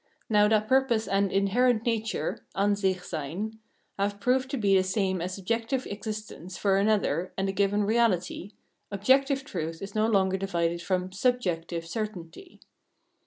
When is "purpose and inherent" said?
0.67-1.85